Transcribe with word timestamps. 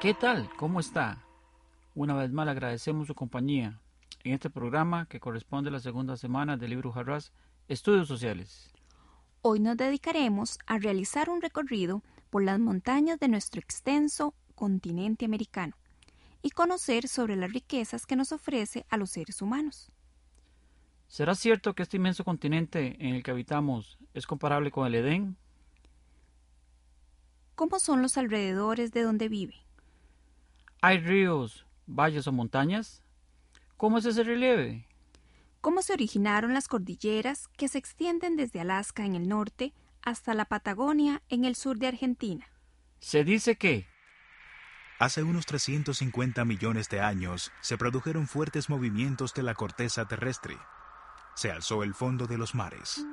¿Qué 0.00 0.14
tal? 0.14 0.48
¿Cómo 0.56 0.80
está? 0.80 1.22
Una 1.94 2.14
vez 2.14 2.32
más 2.32 2.48
agradecemos 2.48 3.06
su 3.06 3.14
compañía 3.14 3.82
en 4.24 4.32
este 4.32 4.48
programa 4.48 5.04
que 5.04 5.20
corresponde 5.20 5.68
a 5.68 5.72
la 5.74 5.78
segunda 5.78 6.16
semana 6.16 6.56
del 6.56 6.70
libro 6.70 6.90
Jarras 6.90 7.34
Estudios 7.68 8.08
Sociales. 8.08 8.72
Hoy 9.42 9.60
nos 9.60 9.76
dedicaremos 9.76 10.58
a 10.64 10.78
realizar 10.78 11.28
un 11.28 11.42
recorrido 11.42 12.02
por 12.30 12.42
las 12.42 12.58
montañas 12.58 13.20
de 13.20 13.28
nuestro 13.28 13.60
extenso 13.60 14.32
continente 14.54 15.26
americano 15.26 15.76
y 16.40 16.48
conocer 16.48 17.06
sobre 17.06 17.36
las 17.36 17.52
riquezas 17.52 18.06
que 18.06 18.16
nos 18.16 18.32
ofrece 18.32 18.86
a 18.88 18.96
los 18.96 19.10
seres 19.10 19.42
humanos. 19.42 19.92
¿Será 21.08 21.34
cierto 21.34 21.74
que 21.74 21.82
este 21.82 21.98
inmenso 21.98 22.24
continente 22.24 22.96
en 23.06 23.16
el 23.16 23.22
que 23.22 23.32
habitamos 23.32 23.98
es 24.14 24.26
comparable 24.26 24.70
con 24.70 24.86
el 24.86 24.94
Edén? 24.94 25.36
¿Cómo 27.54 27.78
son 27.78 28.00
los 28.00 28.16
alrededores 28.16 28.92
de 28.92 29.02
donde 29.02 29.28
vive? 29.28 29.56
¿Hay 30.82 30.98
ríos, 30.98 31.66
valles 31.86 32.26
o 32.26 32.32
montañas? 32.32 33.02
¿Cómo 33.76 33.98
es 33.98 34.06
ese 34.06 34.24
relieve? 34.24 34.86
¿Cómo 35.60 35.82
se 35.82 35.92
originaron 35.92 36.54
las 36.54 36.68
cordilleras 36.68 37.48
que 37.48 37.68
se 37.68 37.76
extienden 37.76 38.36
desde 38.36 38.60
Alaska 38.60 39.04
en 39.04 39.14
el 39.14 39.28
norte 39.28 39.74
hasta 40.02 40.32
la 40.32 40.46
Patagonia 40.46 41.22
en 41.28 41.44
el 41.44 41.54
sur 41.54 41.76
de 41.78 41.88
Argentina? 41.88 42.46
Se 42.98 43.24
dice 43.24 43.56
que 43.56 43.86
Hace 44.98 45.22
unos 45.22 45.44
350 45.46 46.44
millones 46.46 46.88
de 46.88 47.00
años 47.00 47.52
se 47.60 47.76
produjeron 47.76 48.26
fuertes 48.26 48.70
movimientos 48.70 49.34
de 49.34 49.42
la 49.42 49.54
corteza 49.54 50.06
terrestre. 50.06 50.58
Se 51.34 51.50
alzó 51.50 51.82
el 51.82 51.94
fondo 51.94 52.26
de 52.26 52.38
los 52.38 52.54
mares. 52.54 53.04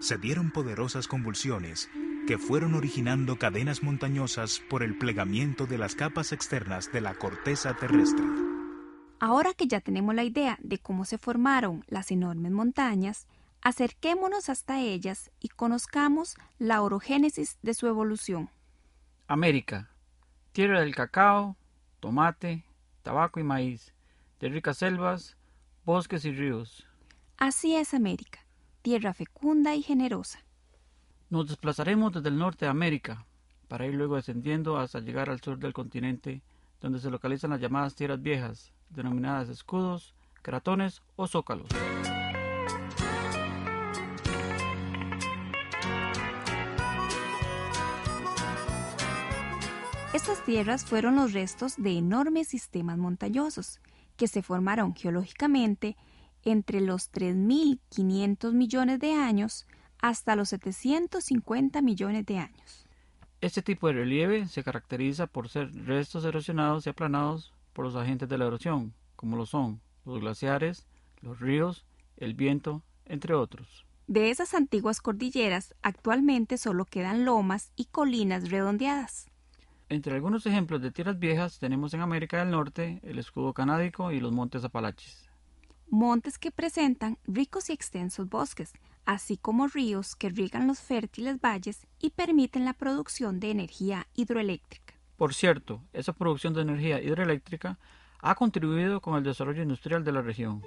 Se 0.00 0.18
dieron 0.18 0.52
poderosas 0.52 1.08
convulsiones 1.08 1.88
que 2.28 2.36
fueron 2.36 2.74
originando 2.74 3.38
cadenas 3.38 3.82
montañosas 3.82 4.60
por 4.68 4.82
el 4.82 4.98
plegamiento 4.98 5.64
de 5.64 5.78
las 5.78 5.94
capas 5.94 6.32
externas 6.32 6.92
de 6.92 7.00
la 7.00 7.14
corteza 7.14 7.72
terrestre. 7.72 8.22
Ahora 9.18 9.54
que 9.54 9.66
ya 9.66 9.80
tenemos 9.80 10.14
la 10.14 10.24
idea 10.24 10.58
de 10.60 10.76
cómo 10.76 11.06
se 11.06 11.16
formaron 11.16 11.86
las 11.88 12.10
enormes 12.10 12.52
montañas, 12.52 13.26
acerquémonos 13.62 14.50
hasta 14.50 14.78
ellas 14.78 15.30
y 15.40 15.48
conozcamos 15.48 16.36
la 16.58 16.82
orogénesis 16.82 17.56
de 17.62 17.72
su 17.72 17.86
evolución. 17.86 18.50
América, 19.26 19.88
tierra 20.52 20.80
del 20.80 20.94
cacao, 20.94 21.56
tomate, 21.98 22.62
tabaco 23.04 23.40
y 23.40 23.42
maíz, 23.42 23.94
de 24.38 24.50
ricas 24.50 24.76
selvas, 24.76 25.38
bosques 25.86 26.26
y 26.26 26.32
ríos. 26.32 26.86
Así 27.38 27.74
es 27.74 27.94
América, 27.94 28.40
tierra 28.82 29.14
fecunda 29.14 29.74
y 29.74 29.80
generosa. 29.80 30.40
Nos 31.30 31.46
desplazaremos 31.46 32.14
desde 32.14 32.30
el 32.30 32.38
norte 32.38 32.64
de 32.64 32.70
América 32.70 33.26
para 33.68 33.84
ir 33.86 33.94
luego 33.94 34.16
descendiendo 34.16 34.78
hasta 34.78 35.00
llegar 35.00 35.28
al 35.28 35.42
sur 35.42 35.58
del 35.58 35.74
continente, 35.74 36.40
donde 36.80 37.00
se 37.00 37.10
localizan 37.10 37.50
las 37.50 37.60
llamadas 37.60 37.94
tierras 37.94 38.22
viejas, 38.22 38.72
denominadas 38.88 39.50
escudos, 39.50 40.14
cratones 40.40 41.02
o 41.16 41.26
zócalos. 41.26 41.68
Estas 50.14 50.42
tierras 50.46 50.86
fueron 50.86 51.16
los 51.16 51.34
restos 51.34 51.76
de 51.76 51.98
enormes 51.98 52.48
sistemas 52.48 52.96
montañosos 52.96 53.80
que 54.16 54.28
se 54.28 54.42
formaron 54.42 54.94
geológicamente 54.94 55.98
entre 56.42 56.80
los 56.80 57.12
3.500 57.12 58.52
millones 58.54 58.98
de 58.98 59.12
años 59.12 59.66
hasta 60.00 60.36
los 60.36 60.50
750 60.50 61.82
millones 61.82 62.26
de 62.26 62.38
años. 62.38 62.86
Este 63.40 63.62
tipo 63.62 63.86
de 63.86 63.94
relieve 63.94 64.46
se 64.48 64.64
caracteriza 64.64 65.26
por 65.26 65.48
ser 65.48 65.72
restos 65.86 66.24
erosionados 66.24 66.86
y 66.86 66.90
aplanados 66.90 67.52
por 67.72 67.84
los 67.84 67.94
agentes 67.94 68.28
de 68.28 68.38
la 68.38 68.46
erosión, 68.46 68.92
como 69.16 69.36
lo 69.36 69.46
son 69.46 69.80
los 70.04 70.20
glaciares, 70.20 70.86
los 71.20 71.38
ríos, 71.38 71.84
el 72.16 72.34
viento, 72.34 72.82
entre 73.04 73.34
otros. 73.34 73.84
De 74.08 74.30
esas 74.30 74.54
antiguas 74.54 75.00
cordilleras 75.00 75.74
actualmente 75.82 76.56
solo 76.56 76.86
quedan 76.86 77.24
lomas 77.24 77.72
y 77.76 77.84
colinas 77.84 78.50
redondeadas. 78.50 79.28
Entre 79.90 80.14
algunos 80.14 80.46
ejemplos 80.46 80.82
de 80.82 80.90
tierras 80.90 81.18
viejas 81.18 81.58
tenemos 81.58 81.94
en 81.94 82.00
América 82.00 82.38
del 82.38 82.50
Norte 82.50 83.00
el 83.02 83.18
escudo 83.18 83.52
canádico 83.52 84.10
y 84.10 84.20
los 84.20 84.32
montes 84.32 84.64
Apalaches. 84.64 85.28
Montes 85.90 86.38
que 86.38 86.50
presentan 86.50 87.18
ricos 87.26 87.70
y 87.70 87.72
extensos 87.72 88.28
bosques, 88.28 88.72
así 89.08 89.38
como 89.38 89.68
ríos 89.68 90.14
que 90.14 90.28
riegan 90.28 90.66
los 90.66 90.80
fértiles 90.80 91.40
valles 91.40 91.86
y 91.98 92.10
permiten 92.10 92.66
la 92.66 92.74
producción 92.74 93.40
de 93.40 93.50
energía 93.50 94.06
hidroeléctrica. 94.14 94.92
Por 95.16 95.32
cierto, 95.32 95.82
esa 95.94 96.12
producción 96.12 96.52
de 96.52 96.60
energía 96.60 97.00
hidroeléctrica 97.00 97.78
ha 98.20 98.34
contribuido 98.34 99.00
con 99.00 99.16
el 99.16 99.22
desarrollo 99.22 99.62
industrial 99.62 100.04
de 100.04 100.12
la 100.12 100.20
región. 100.20 100.62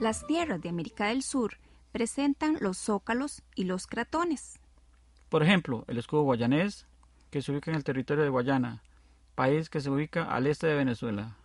Las 0.00 0.26
tierras 0.26 0.60
de 0.60 0.68
América 0.68 1.06
del 1.06 1.22
Sur 1.22 1.56
presentan 1.90 2.58
los 2.60 2.76
zócalos 2.76 3.42
y 3.54 3.64
los 3.64 3.86
cratones. 3.86 4.60
Por 5.30 5.42
ejemplo, 5.42 5.86
el 5.88 5.96
escudo 5.96 6.20
guayanés, 6.24 6.86
que 7.30 7.40
se 7.40 7.50
ubica 7.50 7.70
en 7.70 7.78
el 7.78 7.84
territorio 7.84 8.24
de 8.24 8.30
Guayana, 8.30 8.82
país 9.38 9.70
que 9.70 9.80
se 9.80 9.88
ubica 9.88 10.24
al 10.24 10.48
este 10.48 10.66
de 10.66 10.74
Venezuela. 10.74 11.36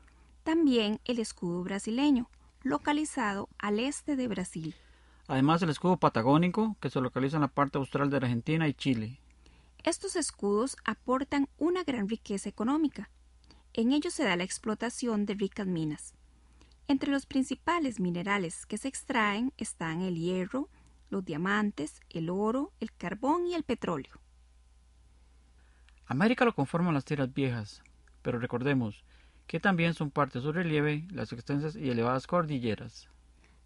También 0.44 1.00
el 1.06 1.20
escudo 1.20 1.64
brasileño, 1.64 2.28
localizado 2.64 3.50
al 3.60 3.78
este 3.78 4.16
de 4.16 4.28
Brasil. 4.28 4.74
Además 5.28 5.62
el 5.62 5.70
escudo 5.70 5.98
patagónico, 5.98 6.76
que 6.80 6.90
se 6.90 7.02
localiza 7.02 7.38
en 7.38 7.44
la 7.44 7.50
parte 7.50 7.78
austral 7.78 8.10
de 8.10 8.18
Argentina 8.18 8.68
y 8.68 8.74
Chile. 8.74 9.20
Estos 9.84 10.16
escudos 10.16 10.76
aportan 10.86 11.48
una 11.60 11.84
gran 11.84 12.10
riqueza 12.10 12.50
económica. 12.50 13.12
En 13.74 13.92
ellos 13.92 14.16
se 14.16 14.24
da 14.24 14.36
la 14.38 14.44
explotación 14.44 15.28
de 15.28 15.36
ricas 15.36 15.68
minas. 15.68 16.16
Entre 16.88 17.12
los 17.12 17.28
principales 17.28 18.00
minerales 18.00 18.66
que 18.66 18.80
se 18.80 18.88
extraen 18.88 19.54
están 19.58 20.02
el 20.02 20.16
hierro, 20.16 20.68
los 21.12 21.24
diamantes, 21.24 22.02
el 22.10 22.32
oro, 22.32 22.74
el 22.80 22.92
carbón 22.92 23.46
y 23.46 23.54
el 23.54 23.64
petróleo. 23.64 24.23
América 26.06 26.46
lo 26.46 26.54
conforman 26.54 26.94
las 26.94 27.06
tierras 27.06 27.34
viejas, 27.34 27.82
pero 28.22 28.40
recordemos 28.40 29.04
que 29.48 29.60
también 29.60 29.94
son 29.94 30.12
parte 30.12 30.40
de 30.40 30.44
su 30.44 30.52
relieve 30.52 31.08
las 31.12 31.32
extensas 31.32 31.76
y 31.76 31.90
elevadas 31.90 32.28
cordilleras. 32.28 33.10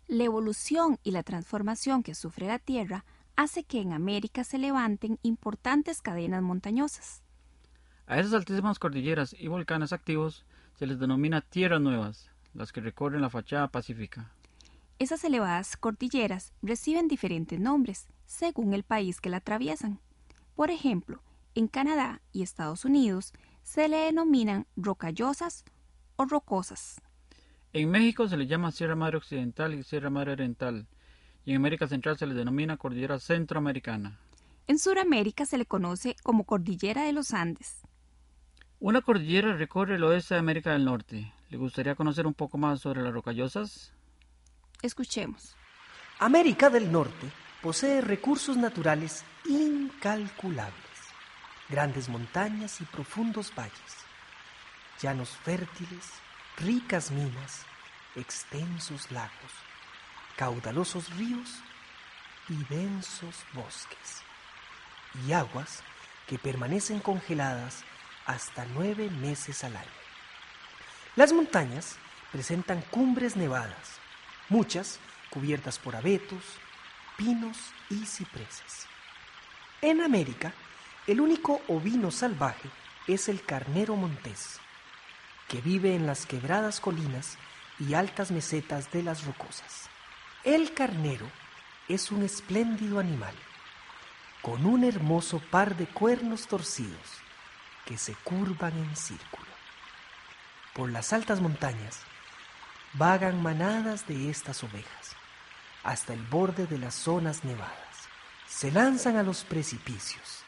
La 0.08 0.24
evolución 0.24 1.00
y 1.04 1.12
la 1.12 1.24
transformación 1.24 2.04
que 2.04 2.16
sufre 2.16 2.48
la 2.48 2.60
Tierra 2.60 3.04
hace 3.36 3.64
que 3.64 3.82
en 3.82 3.94
América 3.94 4.44
se 4.44 4.58
levanten 4.58 5.20
importantes 5.22 6.02
cadenas 6.02 6.42
montañosas. 6.42 7.24
A 8.08 8.20
esas 8.20 8.34
altísimas 8.34 8.80
cordilleras 8.80 9.36
y 9.38 9.48
volcanes 9.48 9.92
activos 9.92 10.46
se 10.80 10.88
les 10.88 11.00
denomina 11.00 11.42
tierras 11.42 11.82
nuevas, 11.82 12.30
las 12.54 12.72
que 12.72 12.82
recorren 12.82 13.22
la 13.22 13.30
fachada 13.30 13.68
pacífica. 13.68 14.32
Esas 14.98 15.24
elevadas 15.24 15.76
cordilleras 15.76 16.54
reciben 16.62 17.08
diferentes 17.08 17.60
nombres 17.60 18.08
según 18.26 18.74
el 18.74 18.84
país 18.84 19.20
que 19.20 19.30
la 19.30 19.38
atraviesan. 19.38 20.00
Por 20.56 20.72
ejemplo, 20.72 21.22
en 21.58 21.68
Canadá 21.68 22.22
y 22.32 22.44
Estados 22.44 22.86
Unidos 22.86 23.34
se 23.64 23.88
le 23.88 23.98
denominan 23.98 24.68
rocallosas 24.76 25.66
o 26.16 26.26
rocosas. 26.26 27.02
En 27.74 27.90
México 27.90 28.28
se 28.28 28.38
le 28.38 28.46
llama 28.46 28.72
Sierra 28.72 28.96
Madre 28.96 29.18
Occidental 29.18 29.74
y 29.74 29.82
Sierra 29.82 30.12
Madre 30.12 30.34
Oriental, 30.34 30.88
y 31.46 31.52
en 31.52 31.58
América 31.58 31.88
Central 31.88 32.18
se 32.18 32.28
le 32.28 32.36
denomina 32.36 32.78
Cordillera 32.78 33.18
Centroamericana. 33.18 34.20
En 34.68 34.78
Sudamérica 34.78 35.48
se 35.48 35.58
le 35.58 35.66
conoce 35.66 36.16
como 36.22 36.44
Cordillera 36.44 37.06
de 37.06 37.14
los 37.14 37.34
Andes. 37.34 37.82
Una 38.80 39.02
cordillera 39.02 39.54
recorre 39.54 39.96
el 39.96 40.04
oeste 40.04 40.36
de 40.36 40.40
América 40.40 40.74
del 40.74 40.86
Norte. 40.86 41.34
¿Le 41.50 41.58
gustaría 41.58 41.96
conocer 41.96 42.28
un 42.28 42.36
poco 42.36 42.60
más 42.60 42.82
sobre 42.82 43.02
las 43.02 43.14
rocallosas? 43.14 43.94
Escuchemos. 44.84 45.56
América 46.20 46.70
del 46.70 46.92
Norte 46.92 47.32
posee 47.64 48.02
recursos 48.02 48.58
naturales 48.58 49.24
incalculables 49.50 50.87
grandes 51.70 52.10
montañas 52.10 52.82
y 52.82 52.86
profundos 52.86 53.54
valles, 53.56 54.06
llanos 55.02 55.30
fértiles, 55.44 56.12
ricas 56.58 57.12
minas, 57.12 57.66
extensos 58.16 59.12
lagos, 59.12 59.52
caudalosos 60.36 61.10
ríos 61.18 61.60
y 62.50 62.56
densos 62.74 63.44
bosques, 63.54 64.24
y 65.26 65.34
aguas 65.34 65.84
que 66.28 66.40
permanecen 66.40 67.00
congeladas 67.00 67.84
hasta 68.26 68.66
nueve 68.66 69.10
meses 69.10 69.64
al 69.64 69.76
año. 69.76 69.88
Las 71.16 71.34
montañas 71.34 71.98
presentan 72.32 72.82
cumbres 72.82 73.36
nevadas, 73.36 74.00
muchas 74.50 75.00
cubiertas 75.30 75.80
por 75.80 75.96
abetos, 75.96 76.44
pinos 77.18 77.58
y 77.90 78.06
cipreses. 78.06 78.86
En 79.82 80.02
América, 80.02 80.54
el 81.08 81.22
único 81.22 81.62
ovino 81.70 82.12
salvaje 82.12 82.70
es 83.08 83.30
el 83.30 83.42
carnero 83.42 83.96
montés, 83.96 84.60
que 85.48 85.62
vive 85.62 85.96
en 85.96 86.06
las 86.06 86.26
quebradas 86.26 86.82
colinas 86.82 87.38
y 87.80 87.94
altas 87.94 88.30
mesetas 88.30 88.92
de 88.92 89.04
las 89.04 89.26
rocosas. 89.26 89.90
El 90.44 90.74
carnero 90.74 91.26
es 91.88 92.12
un 92.12 92.24
espléndido 92.24 93.00
animal, 93.00 93.34
con 94.42 94.66
un 94.66 94.84
hermoso 94.84 95.40
par 95.40 95.78
de 95.78 95.88
cuernos 95.88 96.48
torcidos 96.48 97.22
que 97.86 97.98
se 97.98 98.14
curvan 98.16 98.78
en 98.78 98.94
círculo. 98.98 99.48
Por 100.74 100.92
las 100.92 101.14
altas 101.14 101.40
montañas 101.40 102.02
vagan 102.94 103.42
manadas 103.42 104.06
de 104.08 104.30
estas 104.30 104.62
ovejas 104.62 105.16
hasta 105.84 106.14
el 106.14 106.22
borde 106.24 106.68
de 106.68 106.78
las 106.78 106.96
zonas 106.96 107.46
nevadas. 107.46 107.78
Se 108.46 108.72
lanzan 108.72 109.16
a 109.16 109.24
los 109.24 109.46
precipicios, 109.46 110.44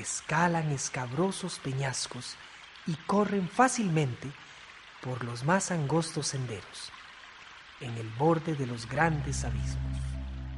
escalan 0.00 0.70
escabrosos 0.70 1.58
peñascos 1.58 2.36
y 2.86 2.94
corren 3.06 3.48
fácilmente 3.48 4.30
por 5.02 5.24
los 5.24 5.44
más 5.44 5.70
angostos 5.70 6.28
senderos, 6.28 6.90
en 7.80 7.96
el 7.96 8.08
borde 8.18 8.54
de 8.54 8.66
los 8.66 8.88
grandes 8.88 9.44
abismos. 9.44 9.98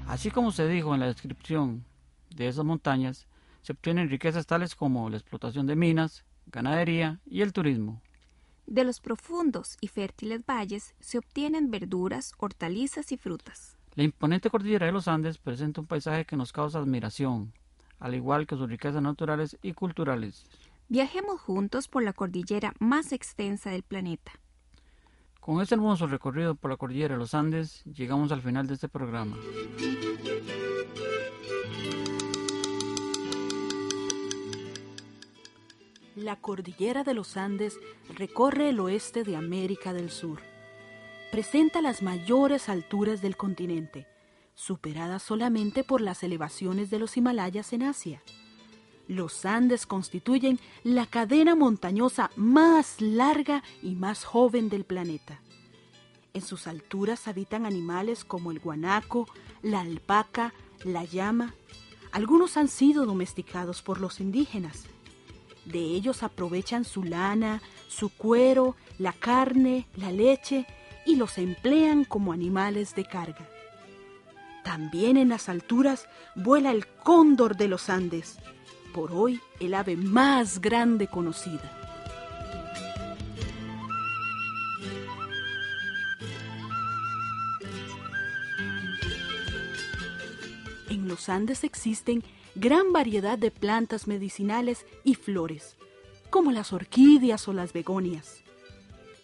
Así 0.06 0.31
como 0.31 0.52
se 0.52 0.67
dijo 0.67 0.94
en 0.94 1.00
la 1.00 1.06
descripción 1.06 1.85
de 2.31 2.49
esas 2.49 2.64
montañas, 2.64 3.26
se 3.62 3.73
obtienen 3.73 4.08
riquezas 4.08 4.46
tales 4.46 4.75
como 4.75 5.11
la 5.11 5.19
explotación 5.19 5.67
de 5.67 5.76
minas, 5.76 6.25
ganadería 6.46 7.20
y 7.26 7.43
el 7.43 7.52
turismo. 7.52 8.00
De 8.67 8.85
los 8.85 9.00
profundos 9.00 9.76
y 9.81 9.88
fértiles 9.88 10.44
valles 10.46 10.94
se 11.00 11.19
obtienen 11.19 11.70
verduras, 11.70 12.32
hortalizas 12.38 13.12
y 13.12 13.17
frutas. 13.17 13.76
La 13.94 14.05
imponente 14.05 14.50
cordillera 14.50 14.87
de 14.87 14.93
los 14.93 15.08
Andes 15.08 15.38
presenta 15.38 15.81
un 15.81 15.87
paisaje 15.87 16.25
que 16.25 16.37
nos 16.37 16.52
causa 16.52 16.79
admiración, 16.79 17.52
al 17.98 18.14
igual 18.14 18.46
que 18.46 18.56
sus 18.56 18.68
riquezas 18.68 19.02
naturales 19.02 19.58
y 19.62 19.72
culturales. 19.72 20.46
Viajemos 20.88 21.40
juntos 21.40 21.88
por 21.88 22.02
la 22.02 22.12
cordillera 22.12 22.72
más 22.78 23.12
extensa 23.12 23.70
del 23.70 23.82
planeta. 23.82 24.32
Con 25.40 25.60
este 25.62 25.74
hermoso 25.74 26.06
recorrido 26.06 26.54
por 26.54 26.70
la 26.70 26.76
cordillera 26.76 27.14
de 27.14 27.18
los 27.18 27.34
Andes, 27.34 27.82
llegamos 27.84 28.32
al 28.32 28.42
final 28.42 28.66
de 28.66 28.74
este 28.74 28.88
programa. 28.88 29.36
La 36.16 36.36
cordillera 36.36 37.04
de 37.04 37.14
los 37.14 37.36
Andes 37.36 37.78
recorre 38.14 38.70
el 38.70 38.80
oeste 38.80 39.22
de 39.24 39.36
América 39.36 39.92
del 39.92 40.10
Sur. 40.10 40.40
Presenta 41.30 41.80
las 41.80 42.02
mayores 42.02 42.68
alturas 42.68 43.22
del 43.22 43.36
continente, 43.36 44.06
superadas 44.58 45.22
solamente 45.22 45.84
por 45.84 46.00
las 46.00 46.25
elevaciones 46.25 46.90
de 46.90 46.99
los 46.99 47.16
Himalayas 47.16 47.72
en 47.72 47.84
Asia. 47.84 48.20
Los 49.06 49.44
Andes 49.46 49.87
constituyen 49.87 50.58
la 50.82 51.06
cadena 51.06 51.55
montañosa 51.55 52.32
más 52.34 53.00
larga 53.00 53.62
y 53.84 53.94
más 53.94 54.25
joven 54.25 54.69
del 54.69 54.84
planeta. 54.84 55.40
En 56.34 56.43
sus 56.43 56.66
alturas 56.66 57.28
habitan 57.28 57.66
animales 57.66 58.25
como 58.25 58.50
el 58.50 58.58
guanaco, 58.58 59.28
la 59.62 59.81
alpaca, 59.81 60.52
la 60.84 61.04
llama. 61.04 61.54
Algunos 62.11 62.56
han 62.56 62.66
sido 62.66 63.06
domesticados 63.06 63.81
por 63.81 64.00
los 64.00 64.19
indígenas. 64.19 64.87
De 65.66 65.78
ellos 65.78 66.25
aprovechan 66.25 66.84
su 66.84 67.04
lana, 67.04 67.62
su 67.87 68.11
cuero, 68.11 68.75
la 68.99 69.12
carne, 69.12 69.87
la 69.94 70.11
leche 70.11 70.66
y 71.06 71.14
los 71.14 71.38
emplean 71.38 72.04
como 72.04 72.32
animales 72.32 72.96
de 72.96 73.04
carga. 73.04 73.49
También 74.68 75.16
en 75.16 75.30
las 75.30 75.48
alturas 75.48 76.06
vuela 76.34 76.72
el 76.72 76.86
cóndor 76.86 77.56
de 77.56 77.68
los 77.68 77.88
Andes, 77.88 78.36
por 78.92 79.12
hoy 79.12 79.40
el 79.60 79.72
ave 79.72 79.96
más 79.96 80.60
grande 80.60 81.06
conocida. 81.06 81.72
En 90.90 91.08
los 91.08 91.30
Andes 91.30 91.64
existen 91.64 92.22
gran 92.54 92.92
variedad 92.92 93.38
de 93.38 93.50
plantas 93.50 94.06
medicinales 94.06 94.84
y 95.02 95.14
flores, 95.14 95.78
como 96.28 96.52
las 96.52 96.74
orquídeas 96.74 97.48
o 97.48 97.54
las 97.54 97.72
begonias. 97.72 98.42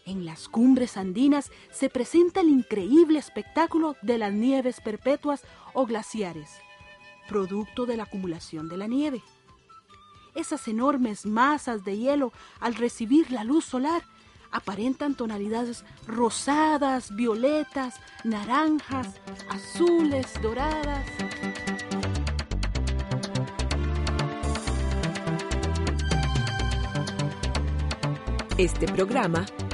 En 0.06 0.26
las 0.26 0.48
cumbres 0.48 0.98
andinas 0.98 1.50
se 1.72 1.88
presenta 1.88 2.40
el 2.40 2.50
increíble 2.50 3.18
espectáculo 3.18 3.96
de 4.02 4.18
las 4.18 4.34
nieves 4.34 4.82
perpetuas 4.82 5.42
o 5.72 5.86
glaciares, 5.86 6.50
producto 7.26 7.86
de 7.86 7.96
la 7.96 8.02
acumulación 8.02 8.68
de 8.68 8.76
la 8.76 8.86
nieve. 8.86 9.22
Esas 10.34 10.68
enormes 10.68 11.24
masas 11.24 11.84
de 11.84 11.96
hielo, 11.96 12.32
al 12.60 12.74
recibir 12.74 13.30
la 13.30 13.44
luz 13.44 13.64
solar, 13.64 14.02
aparentan 14.50 15.14
tonalidades 15.14 15.84
rosadas, 16.06 17.16
violetas, 17.16 17.94
naranjas, 18.24 19.20
azules, 19.48 20.26
doradas. 20.42 21.06
Este 28.58 28.86
programa 28.86 29.46